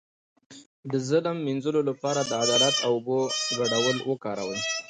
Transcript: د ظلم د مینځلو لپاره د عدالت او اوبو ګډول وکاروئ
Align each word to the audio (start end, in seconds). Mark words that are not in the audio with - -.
د 0.91 0.93
ظلم 1.07 1.37
د 1.39 1.43
مینځلو 1.45 1.81
لپاره 1.89 2.21
د 2.23 2.31
عدالت 2.43 2.75
او 2.85 2.91
اوبو 2.97 3.19
ګډول 3.57 3.97
وکاروئ 4.09 4.59